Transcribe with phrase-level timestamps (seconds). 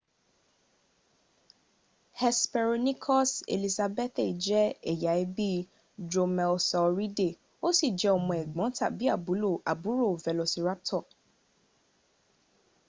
[2.19, 5.49] hesperonychus elizabethae je eya ebi
[6.09, 7.31] dromaeosauridae
[7.65, 9.05] o si je omo egbon tabi
[9.71, 11.03] aburo velociraptor